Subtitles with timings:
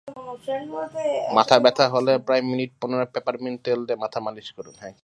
[1.37, 4.75] মাথাব্যথা হলে প্রায় মিনিট পনেরো পেপারমিন্ট তেল দিয়ে মাথা মালিশ করুন।